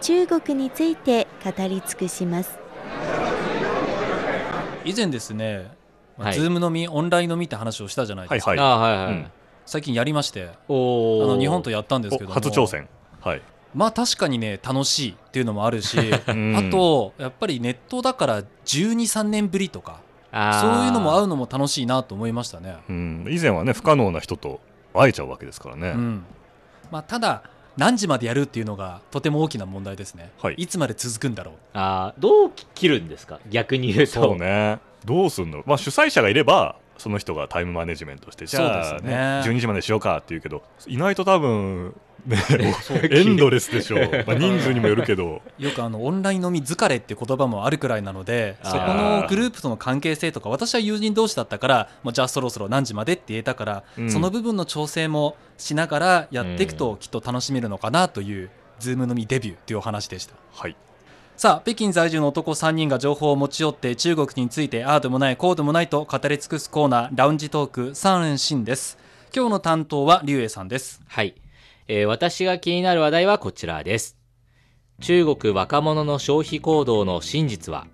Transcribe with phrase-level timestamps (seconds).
[0.00, 2.58] 中国について語り尽くします。
[4.84, 5.70] 以前ですね、
[6.16, 6.38] まあはい。
[6.38, 9.04] ズーム飲みオンライン飲みって話をしたじゃないですか、はいはい。
[9.04, 9.26] はい、うん。
[9.66, 12.88] 最近やりましてあの日本とやったんですけど初挑戦。
[13.20, 13.42] はい。
[13.74, 15.96] まあ確かにね楽しいっていうのもあるし
[16.32, 16.56] ん。
[16.56, 20.00] あとやっぱりネットだから123年ぶりとか
[20.32, 23.26] あそういうのも会ううのも楽しいなと思いましたね、うん。
[23.28, 24.60] 以前はね不可能な人と
[24.94, 26.24] 会えちゃうわけですからね、うん。
[26.90, 27.42] まあ、ただ
[27.80, 30.54] 何時までやるっていうのがとても大きな問題ですね、はい。
[30.54, 31.54] いつまで続くんだろう。
[31.72, 33.40] あーどう切るんですか？
[33.48, 34.12] 逆に言うと。
[34.12, 34.80] そうね。
[35.06, 39.16] どうすんの、まあ、主催者がいればその人がタイムマネジメントしてじゃあ、そうですね。
[39.46, 41.94] 12時までしようかって言うけどいないと多分、
[42.26, 42.38] ね、
[43.10, 45.42] エンドレスでしょう、まあ、人数にもよるけど。
[45.58, 54.10] よくあのオンライン飲み疲れって言葉もあるくらいなのでそこのグループとの関係性とか私は友人同士だったからもうじゃあそろそろ何時までって言えたから、うん。
[54.10, 60.34] その部分の調整もしながらやっていくときっと楽しめるのかなという、ズーム飲みデビューというお話でした。
[60.52, 60.76] はい。
[61.36, 68.98] さあ北京在住の男3人が情報を持ち寄って中国についてああでもないこうでもないと語り尽くすコーナーラウンジトーク3連新です。
[69.34, 71.00] 今日の担当は劉栄さんです。
[71.06, 71.34] はい、
[71.92, 74.16] えー私が気になる話題はこちらです。
[75.00, 77.88] 中国若者の消費行動の真実は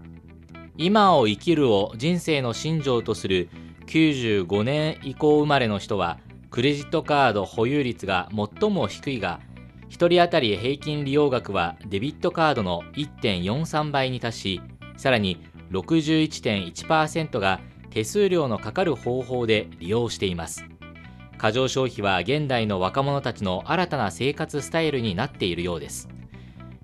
[0.76, 3.48] 今を生きるを人生の信条とする
[3.86, 6.18] 95年以降生まれの人は
[6.50, 8.28] クレジットカード保有率が
[8.60, 9.40] 最も低いが
[9.88, 14.60] 1人当たり平均利用額はデビットカードの1.43倍に達し
[14.98, 20.66] さらに61.1%が手数料のかかる方法で利用しています。
[21.38, 26.08] 過剰消費は現代の若者たちの新たな生活スタイルになっているようです。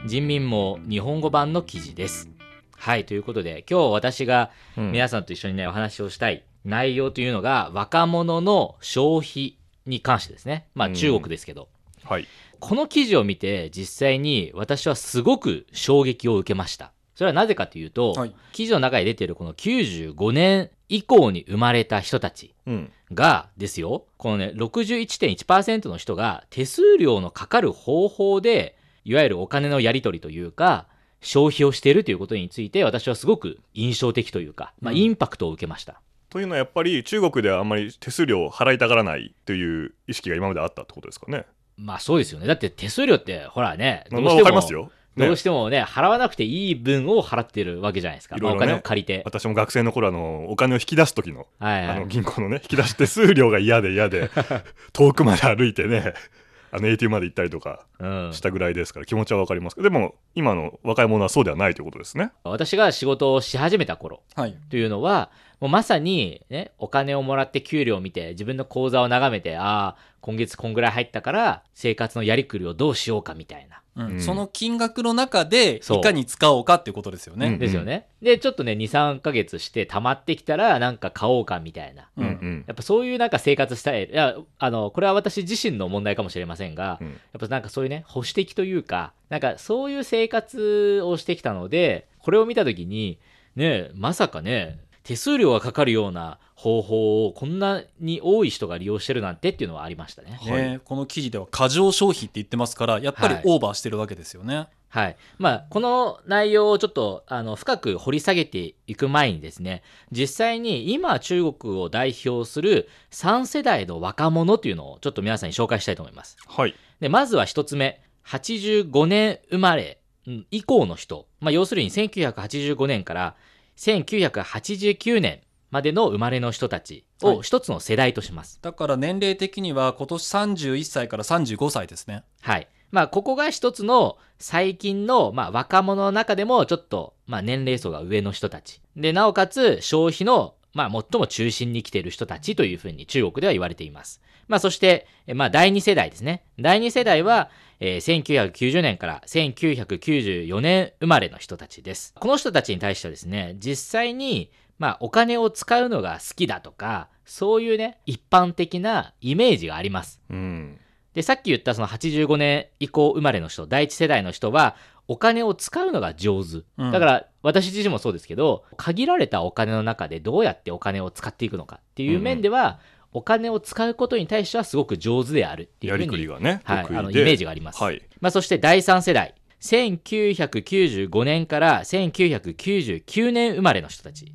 [0.04, 2.28] 人民網日本語版の記事です。
[2.76, 4.92] はいということで今日私がうん。
[4.92, 10.66] 皆さんと一緒にねお話をしたい内容というのが若者の消費に関してですね。
[10.74, 10.94] まあうん。
[10.94, 11.68] 中国ですけど、
[12.04, 12.26] はい。
[12.60, 30.86] この記事を見て実際に私はすごく衝撃を受けましたそれはなぜかというと、はい記事の中に出ているこの95年以降に生まれた人たちうんがですよ、このね、61.1%の人が手数料のかかる方法で、いわゆるお金のやり取りというか、
[31.20, 36.00] 消費をしているということについて、私はすごく印象的というか、まあ、うんインパクトを受けました。
[36.28, 41.44] というのはやっぱり中国ではあんまり手数料を払いたがらないという意識が今まであったってことですかね。
[41.76, 42.46] まあそうですよね。
[42.46, 44.90] だって手数料って、ほらね、どまあうしても、わかりますよ。
[45.16, 48.36] ねどうしてもね、払わなくていい分を払ってるわけじゃないですか。
[48.36, 49.22] いろいろねまあお金を借りて。
[49.24, 52.06] 私も学生の頃あのお金を引き出す時のはいはいあの。
[52.06, 54.30] 銀行のね引き出し手数料が嫌で嫌で
[54.92, 56.14] 遠くまで歩いてね
[56.74, 62.30] あの ATM まで行ったりとかうんしたぐらいですから気持ちはわかりますけどでも今の若い者はそうではないということですね。
[62.44, 65.30] 私が仕事をし始めた頃、はいというのは、
[65.60, 73.81] もうまさに、ね、お金をもらって給料を見て、自分の口座を眺めて、ああ、今月こんぐらい入ったから、生活のやりくりをどうしようかみたいな。
[73.96, 74.10] うん。
[74.12, 74.20] うん。
[74.20, 75.98] その金額の中でそう。
[75.98, 77.58] いかに使おうかっていうことですよね、うん。
[77.58, 78.06] ですよね。
[78.20, 82.08] で、ちょっとね、2、3ヶ月して溜まってきたら、なんか買おうかみたいな。
[82.16, 82.24] うん。
[82.24, 87.08] うんやっぱそういうなんか生活スタイル、いや、あの、これは私自身の問題かもしれませんが、うん。
[87.08, 93.18] やっぱなんかそういうね、保守的というか、なんかそういう生活をしてきたので、これを見たときに、
[93.56, 100.38] ね、まさかね、手数料がかかるような方法をこんなに多い人が利用してるなんてっていうのはありましたね。
[100.44, 105.16] ねこの記事では過剰消費って言ってますからやっぱりはいオーバーしてるわけですよね、はい。
[105.38, 116.36] まあ、この内容をちょっと、あの、深く掘り下げていく前にですね、実際に今中国を代表する3世代の若者というのをちょっと皆さんに紹介したいと思います。
[116.46, 121.26] はいで、まずは一つ目、85年生まれうん以降の人。
[121.40, 123.34] まあ、要するに1985年から
[123.82, 125.40] 1989年
[125.72, 128.60] までの生まれの人たちはいを一つの世代とします。
[128.62, 132.68] だから年齢的には今年31歳から35歳ですねはい。
[132.92, 138.82] まあ、ここが一つの最近の、まあ、若者の中でもちょっと、まあ、年齢層が上の人たち。
[138.96, 144.20] で、なおかつ消費の、まあ、最も中心に来ている人たちというふうに中国では言われています。
[144.48, 146.44] まあ、そして、えまあ、第二世代ですね。
[146.58, 152.14] 第二世代は、えー1990年から1994年生まれの人たちです。
[152.18, 160.20] この人たちに対してはですね、実際に、まあ、お金を使うのが好きだとか、そういうね、一般的なイメージがあります。
[160.30, 160.78] うん
[161.14, 164.76] で、さっき言ったその85年以降生まれの人、第一世代の人は、
[165.08, 166.64] お金を使うのが上手。
[166.78, 172.78] うんだから私自身もそうですけど、限られたお金の中でどうやってお金を使っていくのかっていう面では、
[173.12, 177.82] お金を使うことに対してはすごく上手であるっていうやりふうにくりがね、はい、あのイメージがあります。
[177.82, 178.02] はい。
[178.20, 184.32] まあ、そして第3世代、1995年から1999年生まれの人たち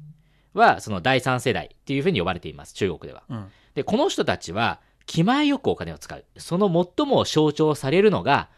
[0.54, 3.24] は、その第3世代っていうふうに呼ばれています、中国では。
[3.30, 3.46] うん
[3.78, 6.26] で、この人たちは、気前よくお金を使う。
[6.38, 6.68] その
[6.98, 8.50] 最も象徴されるのが、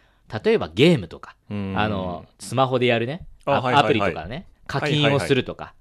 [0.43, 5.73] 例えばゲームとか、うんあの、スマホでやるね、アプリとかね、課金をするとか。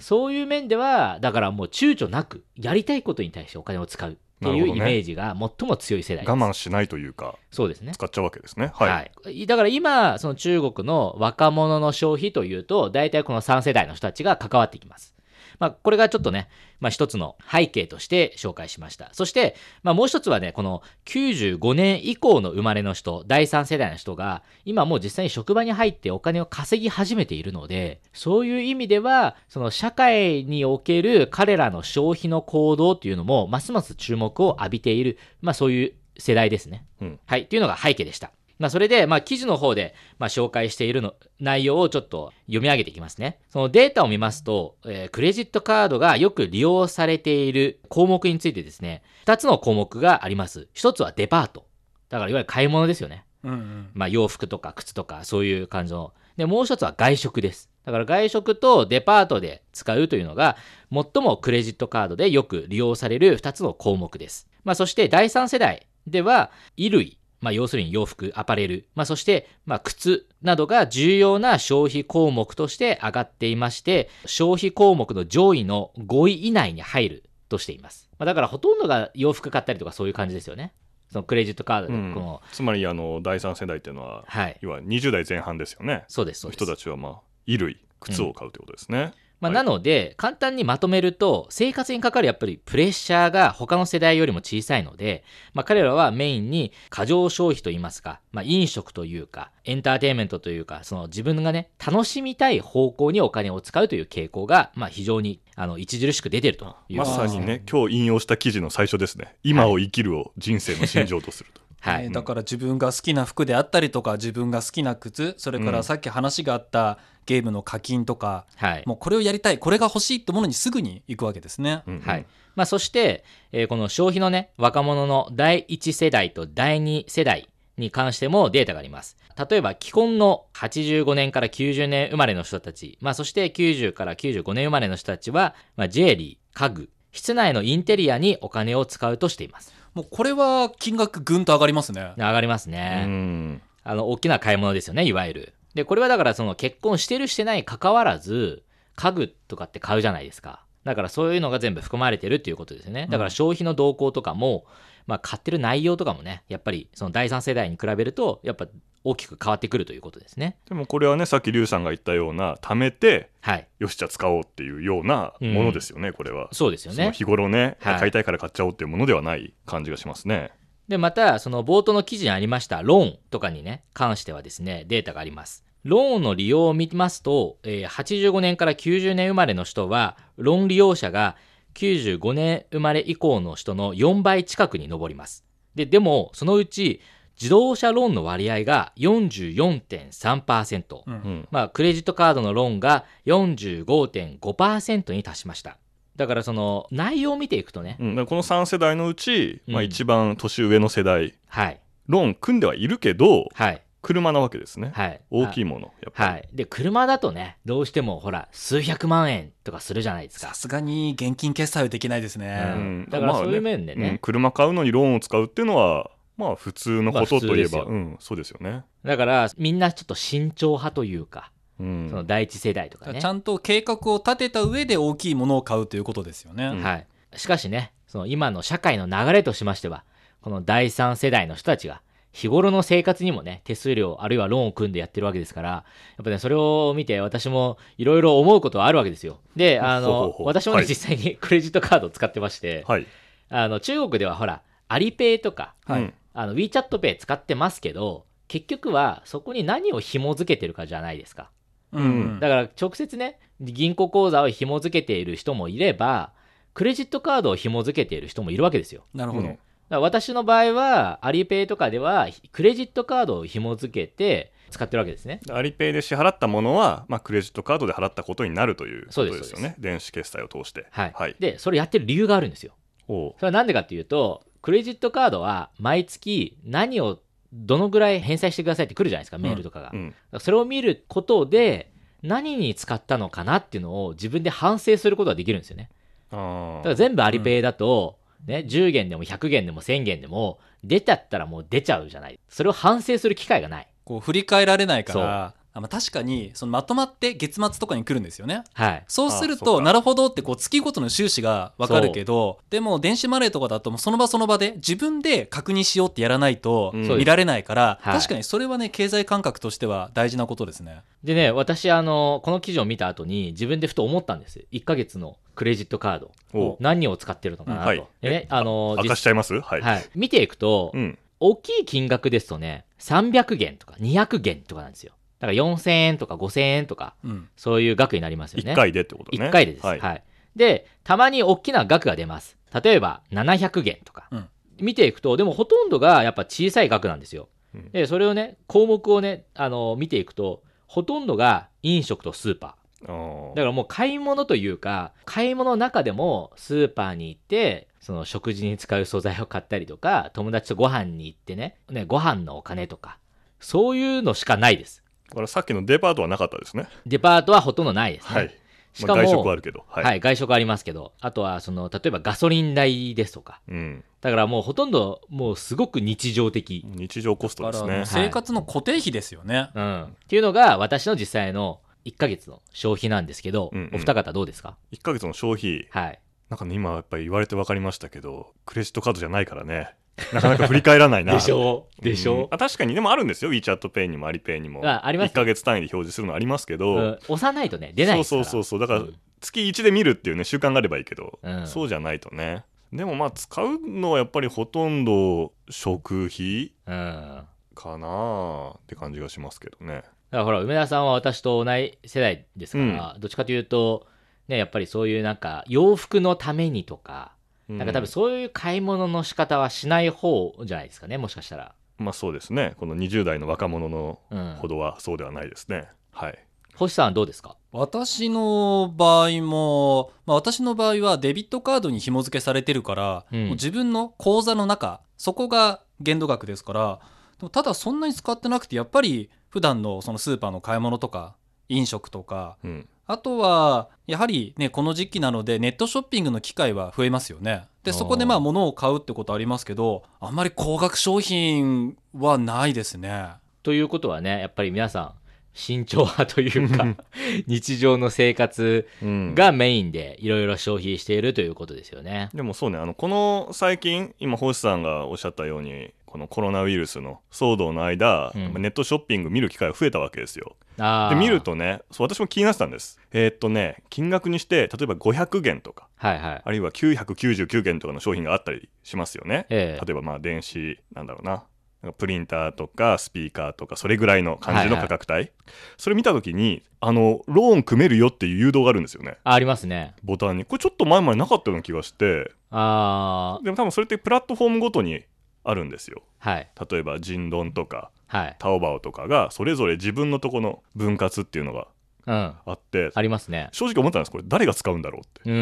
[0.00, 6.30] そういう面では、だからもう躊躇なく、やりたいことに対してお金を使うっていうイメージが最も強い世代です。
[6.30, 7.92] 我慢しないというか、そうですね。
[7.92, 8.70] 使っちゃうわけですね。
[8.74, 9.46] ははいい。
[9.46, 15.15] だから今、その中国の若者の消費というと、大体この3世代の人たちが関わってきます。
[15.58, 16.48] まあ、これがちょっとね、
[16.80, 19.10] まあ一つの背景として紹介しました。
[19.12, 36.84] そして、まあもう一つはね、この95年以降の生まれの人、第3世代の人が、今もう実際に職場に入ってお金を稼ぎ始めているので、そういう意味では、その社会における彼らの消費の行動っていうのも、ますます注目を浴びている、まあそういう世代ですね。
[37.00, 38.32] うんはい、っていうのが背景でした。
[38.58, 43.38] まあ、それで、まあ、記事の方で、まあ、紹介しているの内容をちょっと読み上げていきますね。
[43.50, 50.68] そのデータを見ますと、えークレジットカードがよく利用されている項目についてですね、2つの項目があります。
[50.74, 51.66] 1つはデパート。
[52.08, 53.24] だから、いわゆる買い物ですよね。
[53.42, 56.12] うんうんまあ、洋服とか靴とか、そういう感じの。
[56.36, 57.70] で、もう1つは外食です。
[57.84, 60.56] だから、外食とデパートで使うというのが、
[60.92, 64.48] 最もクレジットカードでよく利用される2つの項目です。
[64.64, 67.18] まあ、そして第3世代では、衣類。
[67.40, 78.08] まあ、要するに洋服、アパレル、まあ、そして、まあ、靴などが重要な消費項目として上がっていまして、消費項目の上位の5位以内に入るとしています。
[78.18, 80.72] まあ、だからほとんどが洋服買ったりとかそういう感じですよね。
[81.10, 84.56] そのクレジットカードで、うんこの、つまりあの第三世代っていうのは、はい。
[84.60, 86.04] 要は20代前半ですよね。
[86.08, 86.64] そうです、そうです。
[86.64, 87.12] 人たちはまあ
[87.46, 89.12] 衣類、靴を買うということですね。
[89.40, 107.06] まあ、はいなので、簡単にまとめると、生活にかかるやっぱりプレッシャーが他の世代よりも小さいので、まあ、彼らはメインに過剰消費といいますか、まあ、飲食というか、エンターテインメントというか、その自分がね、楽しみたい方向にお金を使うという傾向が、まあ、非常にあの著しく出てるというま。
[107.06, 109.36] さにね、今日引用した記事の最初ですね。
[109.42, 111.60] 今を生きるを人生の信条とすると。
[111.80, 112.04] はい。
[112.04, 118.82] えーだから自分が好きな服であったりとか自分が好きな靴それかうんらさっき話があったゲームの課金とか、はい。
[118.86, 121.82] もうこれをやりたいこれが欲しいってものにすぐに行くわけですね。
[121.86, 122.26] うんはい。
[122.54, 129.16] まあ、そして、えーこの消費のね、若者の第1世代と第2世代に関してもデータがあります。
[129.50, 139.74] 例えば、既婚の85年から90年生まれの人たち、まあ、そして90から95年生まれの人たちは、まあ、ジュエリー、家具、室内のインテリアにお金を使うとしています。
[139.94, 142.12] もうこれは金額ぐんと上がりますね。
[142.16, 143.04] 上がりますうね。
[143.04, 145.52] んあの、大きな買い物ですよね、いわゆる。
[145.76, 148.62] で、これはだからその結婚してるしてない関わらず、
[148.94, 150.64] 家具とかって買うじゃないですか。
[150.84, 153.06] だからそういうのが全部含まれてるっていうことですよね。
[153.10, 154.64] だから消費の動向とかも、
[155.06, 158.68] まあ買ってる内容とかもね、やっぱりその第三世代に比べると、やっぱ
[159.04, 160.56] 大きく変わってくるということですね。
[160.66, 163.68] でもこれはね、さっきリュウさんが言ったような、貯めて、はい。
[163.78, 166.48] よし、じゃあ使おうっていうようなものですよね、これは。
[166.52, 167.12] そうですよね。
[167.12, 170.52] 日頃ね、はい買いたいから買っちゃおうっていうものではない感じがしますね。
[170.88, 175.65] で、また、その冒頭の記事にありましたローンとかにね、関してはですね、データがあります。
[175.86, 181.36] ローンの利用を見ますと、えー85年から90年生まれの人は、ローン利用者が
[181.74, 185.44] 95年生まれ以降の人の4倍近くに上ります。
[185.76, 187.00] で、でも、そのうち、
[187.40, 191.02] 自動車ローンの割合が44.3%。
[191.06, 191.46] うんうん。
[191.52, 195.78] まあ、クレジットカードのローンが45.5%に達しました。
[196.16, 204.92] だからその内容を見ていくとね、うん、この3世代のうち、まあ、うん一番年上の世代、はい、ローン組んではいるけど、はい、車なわけですね。
[204.94, 205.20] はい。
[205.30, 206.30] 大きいもの、やっぱり。
[206.30, 206.48] はい。
[206.52, 210.54] で、車だとね、どうしてもほら、数百万円とかするじゃないですかさ。
[210.54, 212.74] すがに現金決済はできないですうね。
[212.74, 218.84] んだからそういう面でねうん車買うのにローンを使うっていうのは、まあ普通のことといえば、うん、そうですよね。
[219.04, 222.06] だから、みんなちょっと慎重派というか、うん。
[222.08, 223.24] その第一世代とかねち。
[223.24, 226.66] ゃんと計画を立てた上で大きいものを買うということですよね。
[226.66, 227.06] うんはい。
[227.34, 230.04] しかしね、その今の社会の流れとしましては、
[230.40, 232.02] この第三世代の人たちが、
[232.36, 235.84] 日頃の生活にもね、手数料、あるいはローンを組んでやってるわけですから、や
[236.20, 239.40] っぱね、それを見て私もいろいろ思うことはあるわけですよ。
[239.56, 243.06] で、あの、ほうほうほう私もね、はい実際に クレジットカードを使ってまして、はい。
[243.48, 251.50] あの、中国ではほら、アリペイとか、はいうんあの、WeChat Pay 使ってますけど、結局はそこに何を紐付けてるかじゃないですか。
[251.92, 256.32] うんうんだから直接ね、銀行口座を紐付けている人もいれば、
[256.74, 259.04] クレジットカードを紐付けている人もいるわけですよ。
[259.14, 259.56] なるほど。
[259.88, 265.40] 私の場合は、アリペイとかでは、クレジットカードを紐付けて、使ってるわけですね。
[265.50, 271.12] アリペイで支払ったものは、まあ、クレジットカードで払ったことになるということですよね電子決済を通してはい。
[271.14, 272.72] はい、で、それやってる理由があるんですよ。
[273.06, 277.20] それはなんでかっていうと、クレジットカードは毎月何を
[277.52, 279.90] どのぐらい返済してくださいって来るじゃないですか、メールとかが。
[279.92, 285.90] うんだからそれを見ることで、何に使ったのかなっていうのを自分で反省することができるんですよね。
[286.32, 292.38] だから全部アリペイだと、ね、10元でも100元でも1000元でも、出ちゃったらもう出ちゃうじゃない。
[292.48, 293.88] それを反省する機会がない。
[294.04, 299.04] こう振り返られないからあまあ確かにそのまとまって月末とかに来るんですよねはい。
[299.08, 311.02] そうするとなるほどってこう月ごとの収支が分かるけどでも電子マネーとかだともうその場その場で自分で確認しようってやらないとうん見られないから、はい確かにそれはね経済感覚としては大事なことですね。
[311.22, 314.64] でね、私、あの、この記事を見た後に自分でふと思ったんです。
[314.72, 316.20] 1ヶ月のクレジットカー
[316.54, 316.76] ド。
[316.80, 317.82] 何を使ってるのかなと。
[317.82, 319.60] うんはいでね、あの、明かしちゃいます？
[319.60, 320.06] はい、はい。
[320.14, 325.12] 見ていくと、うん大きい金額ですとね、300元とか200元とかなんですよ。
[325.46, 328.72] だから4000円とか5000円とか、うんそういう額になりますよね。
[328.72, 329.86] 1回でってことね1回でです。
[329.86, 330.22] ははい
[330.56, 332.56] い、で、たまに大きな額が出ます。
[332.82, 334.28] 例えば、700元とか。
[334.30, 334.48] うん
[334.78, 337.48] 見ていくと、でもほとんどがやっぱ小さい額なんですよ。
[337.74, 353.18] うんで、それをね、項目をね、あの、見ていくと、ほとんどが飲食とスーパーだからもう買い物というか、買い物の中でもスーパーに行って、その食事に使う素材を買ったりとか、友達とご飯に行ってね、ね、ご飯のお金とか、
[353.60, 355.02] そういうのしかないです。
[355.30, 358.34] これさっきのデパートはなかったですねデパートはほとんどないですね。
[358.34, 358.54] はい
[358.96, 363.60] しかも、まあ、外食はあるけどは、はいい、外食ありますけど、あとはその、例えばガソリン代ですとか。
[363.68, 366.82] うん、だからもうほとんど、もうすごく日常的。
[366.86, 369.68] 日常コストだからですね生活の固定費ですよね。
[369.74, 370.02] うん。
[370.04, 376.20] っていうのが私の実際の1ヶ月の消費なんですけど、うんうんお二方どうですか？1ヶ月の消費はい。
[376.48, 379.94] なんかね今やっぱり言われて分かりましたけどクレジットカードじゃないからね
[380.32, 381.34] なかなか振り返らないな。
[381.34, 382.02] でしょう。
[382.02, 382.38] でしょう。
[382.42, 382.94] んあ確かに。
[382.94, 383.50] でもあるんですよ。
[383.52, 384.86] WeChatPay にもアリペイにも。
[384.86, 388.44] ああります1ヶ月単位で表示するのありますけど、う、うん、押さないとね、出ないですから。
[388.44, 388.88] そうそうそうそう。
[388.88, 389.14] だからうん。
[389.40, 391.66] 月1で見るっていうね習慣があればいいけど、うん。
[391.66, 392.64] そうじゃないとね。
[392.92, 397.42] でもまあ使うのはやっぱりほとんど食費うん。
[397.74, 399.96] かなって感じがしますけどね。
[399.96, 400.06] だか
[400.38, 404.06] らほら、梅田さんは私と同じ世代ですから、どっちかというと、
[404.48, 407.32] ね、やっぱりそういうなんか、洋服のためにとか、
[407.68, 411.74] なんか多分そういう買い物の仕方はしない方じゃないですかね、もしかしたら。
[411.98, 412.74] まあそうですね。
[412.78, 416.38] この20代の若者のうんほどはそうではないですね、はい。
[416.74, 417.56] 星さんはどうですか？
[417.72, 423.44] 私の場合も、まあ、私の場合はデビットカードに紐付けされてるから、うん。
[423.46, 427.00] もう自分の口座の中そこが限度額ですから
[427.38, 431.34] でもただそんなに使ってなくてやっぱり普段のそのスーパーの買い物とか
[431.70, 437.66] 飲食とかうんあとはやはりねこの時期なのでネットショッピングの機会は増えますよね。
[437.84, 443.34] でそこでまあ物を買うってことありますけどあんまり高額商品はないですね。
[443.66, 445.12] ということはね、やっぱり皆さん、
[445.52, 446.86] 慎重派というか、
[447.48, 449.34] 日常の生活うん。
[449.34, 452.28] がメインでいろいろ消費しているということですよね。
[452.32, 458.62] でもそうねあのこの最近今星さんがおっしゃったようにこのコロナウイルスの騒動の間、うん。
[458.62, 460.56] ネットショッピング見る機会が増えたわけですよ。
[460.78, 462.98] で見るとねそう私も気になってたんです。
[463.12, 466.42] えーっとね金額にして例えば500元とかはいはい。
[466.42, 469.84] あるいは999元とかの商品があったりしますよね、ええ。
[469.84, 471.44] 例えばまあ電子なんだろうな。
[471.82, 475.30] なんかプリンターとかスピーカーとかそれぐらいの感じの価格帯、
[475.76, 479.18] それ見た時にあのローン組めるよっていう誘導があるんですよね。
[479.22, 479.94] あありますね。
[480.02, 480.46] ボタンに。
[480.46, 482.32] これちょっと前までなかったような気がして。
[482.50, 485.04] あでも多分それってプラットフォームごとに
[485.48, 486.48] あるんですよあ、はい。
[486.70, 488.36] 例えばジンドンとかはい。
[488.38, 491.68] タオバオとかがそれぞれ自分のとこの分割っていうのが
[492.06, 492.14] うん。
[492.14, 493.48] あってありますね。
[493.50, 495.36] 正直思ったんですこれ誰が使うんだろうってっう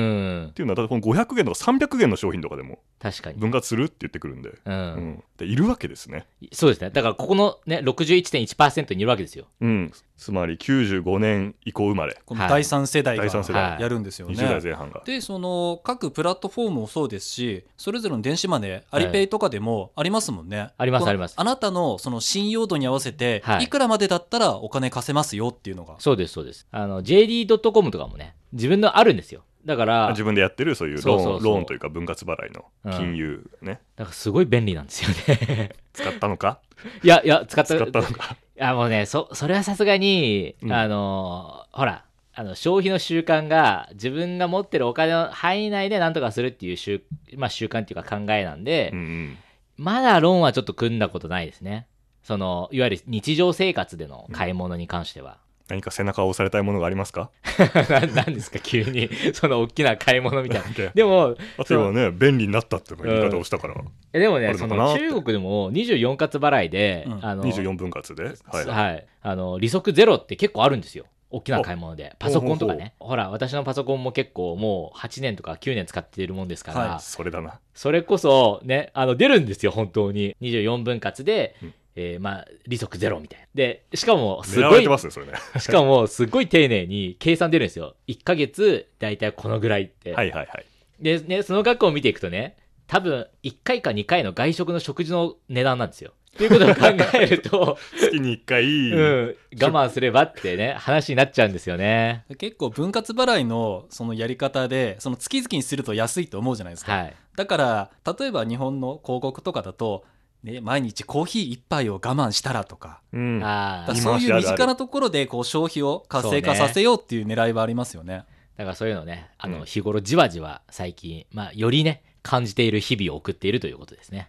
[0.49, 0.53] ん。
[0.55, 3.39] ていうのはこの500元とか300元の商品とかでも確かに。
[3.39, 4.61] 分割するって言ってくるんで、う。
[4.65, 4.75] うん
[5.19, 6.89] ん、でいるわけですねそうですね。
[6.91, 9.47] だからここのね、61.1%にいるわけですよ。
[9.61, 12.15] うんつまり95年以降生まれ。
[12.15, 12.23] はい。
[12.25, 13.81] この第三世代が第三世代。
[13.81, 14.35] やるんですよね。
[14.35, 21.35] 20代前半が、でその各プラットフォームもそうですしそれぞれの電子マネーアリペイとかでもありますもんね、ありますあります。
[21.37, 23.65] あなたのその信用度に合わせて、はい。
[23.65, 25.97] い、くらまでだったらお金貸せますよっていうのが。
[25.99, 26.67] そうです、そうです。
[26.71, 29.43] あの、JD.com とかもね、自分のあるんですよ。
[29.65, 31.55] だから、自分でやってるそういうローンそうそうそう。
[31.55, 35.71] ローンというか分割払いの金融ね、だからすごい便利なんですよね。
[35.95, 36.61] 使ったのか？
[37.03, 38.37] いや、いや、使った、使ったのか？
[38.43, 47.03] いやもうね、そ、それはさすがに、うんあのーほら、あの、消費の習慣が、自分が持ってるお金の範囲内で何とかするっていう習、
[47.37, 49.39] まあ習慣っていうか考えなんで、うんうん
[49.77, 51.89] まだローンはちょっと組んだことないですね。
[52.23, 55.39] その、いわゆる日常生活での買い物に関しては。
[55.69, 57.31] 何か背中を押されたいものがありますか？
[57.89, 58.59] ななんですか？
[58.59, 59.09] 急に。
[59.33, 60.69] その大きな買い物みたいな。
[60.71, 63.75] ででもあとはね便利になったっていう言い方をしたから、
[64.13, 67.25] えでもあねそるの中国でも24活払いで、うん。
[67.25, 71.07] あの24分割で、はいはい、あの利息ゼロって結構あるんですよ。
[71.31, 72.15] 大きな買い物で。
[72.21, 72.95] パソコンとかね。
[73.01, 83.47] ほら私のパソコンも結構もう8年とか9年使っているもんですから、はそれだなそれこそねあの出るんですよ本当に24分割で、うんえーまあ利息ゼロみたいな。
[83.55, 85.33] でしかもす狙われごいてますねそれね。
[85.61, 87.95] しかもすごい丁寧に計算出るんですよ。
[88.09, 90.67] 1ヶ月だいたいこのぐらいって、はいはいはい。
[91.01, 96.13] でねその額を見ていくとね多分1回か2回の外食の食事の値段なんですよ。
[96.37, 102.25] ということを考えると 月に1回、うん、我慢すればってね、話になっちゃうんですよね。
[102.39, 107.15] 結構分割払いのそのやり方でその月々にすると安いと思うじゃないですか、はい。
[107.37, 110.05] だから例えば日本の広告とかだと、
[110.45, 118.25] ね、毎日コーヒー一杯を我慢したらとかうん、ああだからそういう身近なところでこう消費を活性化させようっていう狙いはありますよね。
[118.57, 124.29] だからそういうのね、あの、うん日頃じわじわ最近、まあ、よりね、感じている日々を送っているということですね。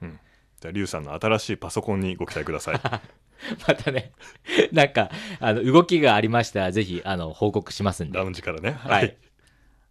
[0.62, 2.80] じゃあリュウさんの新しいパソコンにご期待ください
[3.68, 4.12] またね、
[4.72, 8.18] なんか、あの、動きがありましたら、ぜひ、あの、報告しますんで。
[8.18, 9.18] ラウンジからねはい。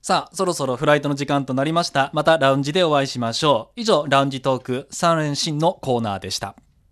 [0.06, 2.10] さあそろそろフライトの時間となりました。
[2.12, 3.80] またラウンジでお会いしましょう。
[3.80, 6.56] 以上ラウンジトーク3連新のコーナーでした。